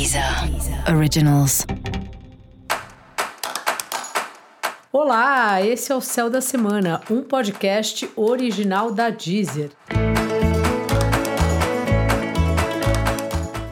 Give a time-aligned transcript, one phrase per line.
[0.00, 0.24] Deezer
[0.96, 1.66] Originals.
[4.90, 9.72] Olá, esse é o Céu da Semana, um podcast original da Deezer.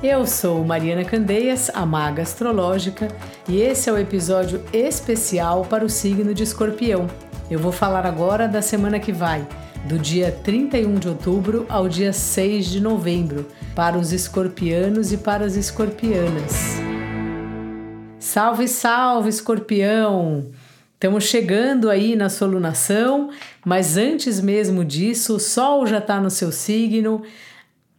[0.02, 3.08] Eu sou Mariana Candeias, a maga astrológica,
[3.48, 7.06] e esse é o episódio especial para o signo de Escorpião.
[7.50, 9.48] Eu vou falar agora da semana que vai,
[9.86, 15.44] do dia 31 de outubro ao dia 6 de novembro, para os escorpianos e para
[15.44, 16.78] as escorpianas.
[18.18, 20.50] Salve, salve, escorpião!
[20.94, 23.30] Estamos chegando aí na solunação,
[23.64, 27.22] mas antes mesmo disso, o Sol já está no seu signo,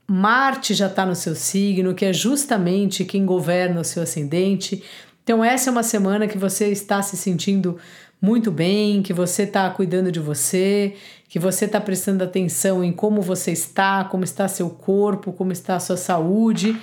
[0.06, 4.84] Marte já está no seu signo, que é justamente quem governa o seu ascendente.
[5.24, 7.78] Então, essa é uma semana que você está se sentindo
[8.22, 10.96] muito bem, que você está cuidando de você,
[11.30, 15.76] que você está prestando atenção em como você está, como está seu corpo, como está
[15.76, 16.76] a sua saúde.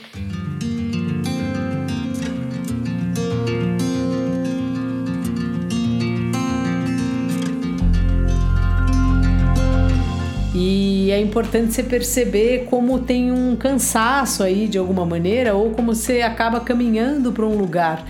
[10.54, 15.94] E é importante você perceber como tem um cansaço aí de alguma maneira, ou como
[15.94, 18.08] você acaba caminhando para um lugar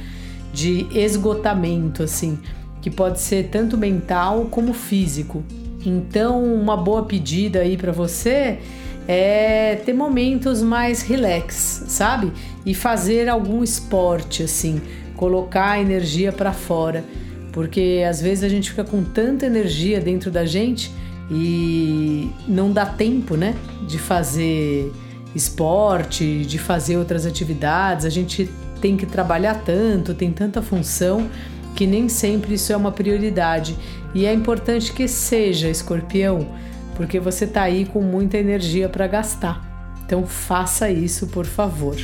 [0.53, 2.39] de esgotamento, assim
[2.87, 5.43] que pode ser tanto mental como físico.
[5.85, 8.61] Então, uma boa pedida aí para você
[9.09, 12.33] é ter momentos mais relax, sabe?
[12.65, 14.81] E fazer algum esporte assim,
[15.17, 17.05] colocar a energia para fora,
[17.53, 20.93] porque às vezes a gente fica com tanta energia dentro da gente
[21.29, 23.57] e não dá tempo, né,
[23.89, 24.93] de fazer
[25.35, 28.07] esporte, de fazer outras atividades.
[28.07, 28.49] A gente
[28.81, 31.29] tem que trabalhar tanto, tem tanta função
[31.77, 33.77] que nem sempre isso é uma prioridade
[34.15, 36.49] e é importante que seja, escorpião,
[36.97, 39.95] porque você está aí com muita energia para gastar.
[40.05, 41.97] Então faça isso, por favor.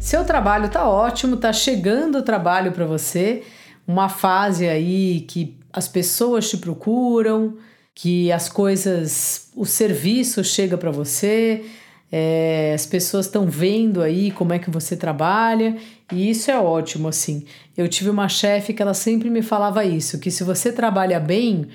[0.00, 3.44] Seu trabalho tá ótimo, tá chegando o trabalho para você,
[3.86, 7.56] uma fase aí que as pessoas te procuram,
[7.94, 11.64] que as coisas, o serviço chega para você,
[12.16, 15.76] é, as pessoas estão vendo aí como é que você trabalha
[16.12, 17.44] e isso é ótimo assim.
[17.76, 21.66] Eu tive uma chefe que ela sempre me falava isso, que se você trabalha bem,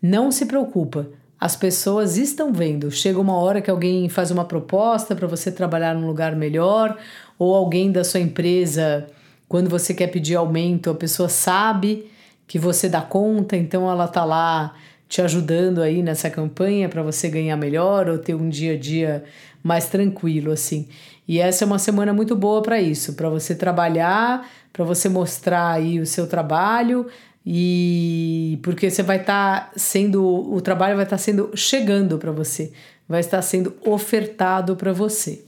[0.00, 1.08] não se preocupa.
[1.40, 2.92] As pessoas estão vendo.
[2.92, 6.96] Chega uma hora que alguém faz uma proposta para você trabalhar num lugar melhor,
[7.36, 9.04] ou alguém da sua empresa,
[9.48, 12.08] quando você quer pedir aumento, a pessoa sabe
[12.46, 14.76] que você dá conta, então ela tá lá
[15.08, 19.24] te ajudando aí nessa campanha para você ganhar melhor ou ter um dia a dia
[19.62, 20.88] mais tranquilo assim.
[21.26, 25.72] E essa é uma semana muito boa para isso, para você trabalhar, para você mostrar
[25.72, 27.06] aí o seu trabalho
[27.44, 32.30] e porque você vai estar tá sendo o trabalho vai estar tá sendo chegando para
[32.30, 32.72] você,
[33.08, 35.42] vai estar sendo ofertado para você.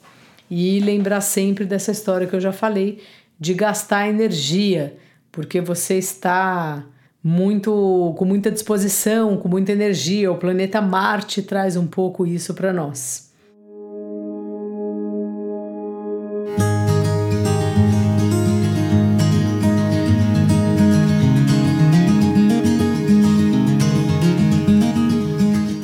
[0.50, 3.02] E lembrar sempre dessa história que eu já falei
[3.38, 4.96] de gastar energia,
[5.30, 6.84] porque você está
[7.22, 10.32] muito com muita disposição, com muita energia.
[10.32, 13.30] O planeta Marte traz um pouco isso para nós.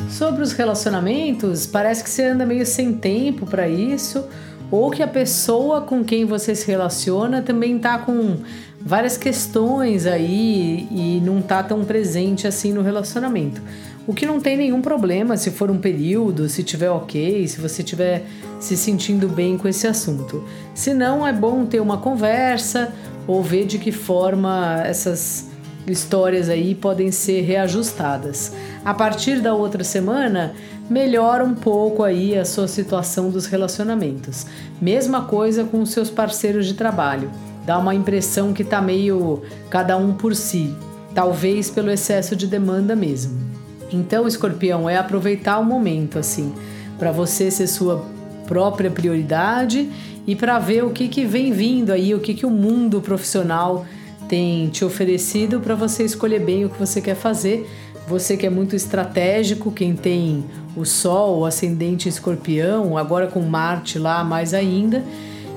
[0.08, 4.26] Sobre os relacionamentos, parece que você anda meio sem tempo para isso,
[4.70, 8.36] ou que a pessoa com quem você se relaciona também tá com
[8.80, 13.60] várias questões aí e não tá tão presente assim no relacionamento.
[14.06, 17.82] O que não tem nenhum problema se for um período, se tiver ok, se você
[17.82, 18.24] tiver
[18.60, 20.44] se sentindo bem com esse assunto.
[20.74, 22.94] Se não, é bom ter uma conversa
[23.26, 25.48] ou ver de que forma essas
[25.86, 28.52] histórias aí podem ser reajustadas.
[28.84, 30.54] A partir da outra semana,
[30.88, 34.46] melhora um pouco aí a sua situação dos relacionamentos.
[34.80, 37.30] Mesma coisa com os seus parceiros de trabalho
[37.64, 40.72] dá uma impressão que tá meio cada um por si,
[41.14, 43.46] talvez pelo excesso de demanda mesmo.
[43.92, 46.52] Então, escorpião, é aproveitar o momento assim,
[46.98, 48.04] para você ser sua
[48.46, 49.90] própria prioridade
[50.26, 53.84] e para ver o que, que vem vindo aí, o que, que o mundo profissional
[54.28, 57.68] tem te oferecido para você escolher bem o que você quer fazer.
[58.08, 60.44] Você que é muito estratégico, quem tem
[60.76, 65.02] o Sol, o ascendente escorpião, agora com Marte lá mais ainda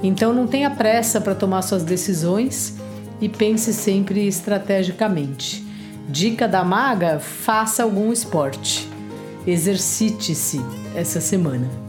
[0.02, 2.76] então não tenha pressa para tomar suas decisões
[3.20, 5.66] e pense sempre estrategicamente.
[6.08, 8.88] Dica da maga: faça algum esporte.
[9.46, 10.62] Exercite-se
[10.96, 11.89] essa semana.